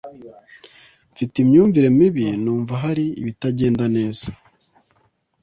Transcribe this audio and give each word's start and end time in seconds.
Mfite 1.11 1.35
imyumvire 1.43 1.87
mibi 1.97 2.25
numva 2.43 2.73
hari 2.83 3.05
ibitagenda 3.21 3.85
neza. 3.95 4.27